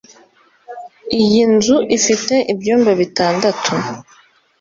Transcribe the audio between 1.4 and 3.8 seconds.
nzu ifite ibyumba bitandatu